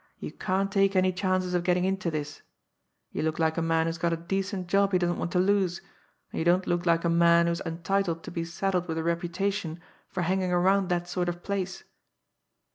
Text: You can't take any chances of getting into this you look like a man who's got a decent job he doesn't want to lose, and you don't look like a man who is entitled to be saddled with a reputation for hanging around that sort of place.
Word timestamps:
You 0.17 0.31
can't 0.31 0.71
take 0.71 0.95
any 0.95 1.13
chances 1.13 1.53
of 1.53 1.63
getting 1.63 1.85
into 1.85 2.09
this 2.09 2.41
you 3.11 3.21
look 3.21 3.37
like 3.37 3.55
a 3.55 3.61
man 3.61 3.85
who's 3.85 3.99
got 3.99 4.11
a 4.11 4.17
decent 4.17 4.65
job 4.65 4.93
he 4.93 4.97
doesn't 4.97 5.19
want 5.19 5.31
to 5.33 5.39
lose, 5.39 5.79
and 6.31 6.39
you 6.39 6.43
don't 6.43 6.65
look 6.65 6.87
like 6.87 7.05
a 7.05 7.07
man 7.07 7.45
who 7.45 7.51
is 7.51 7.61
entitled 7.67 8.23
to 8.23 8.31
be 8.31 8.43
saddled 8.43 8.87
with 8.87 8.97
a 8.97 9.03
reputation 9.03 9.79
for 10.09 10.23
hanging 10.23 10.51
around 10.51 10.89
that 10.89 11.07
sort 11.07 11.29
of 11.29 11.43
place. 11.43 11.83